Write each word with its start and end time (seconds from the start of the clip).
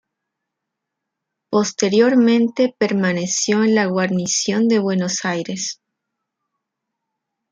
Posteriormente 1.51 2.75
permaneció 2.75 3.63
en 3.63 3.75
la 3.75 3.85
guarnición 3.85 4.67
de 4.67 4.79
Buenos 4.79 5.25
Aires. 5.25 5.79